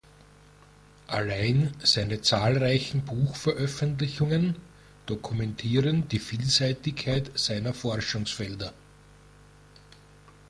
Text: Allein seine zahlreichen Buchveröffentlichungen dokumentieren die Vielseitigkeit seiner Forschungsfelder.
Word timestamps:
Allein 1.05 1.75
seine 1.83 2.21
zahlreichen 2.21 3.05
Buchveröffentlichungen 3.05 4.55
dokumentieren 5.05 6.07
die 6.07 6.17
Vielseitigkeit 6.17 7.29
seiner 7.37 7.75
Forschungsfelder. 7.75 8.73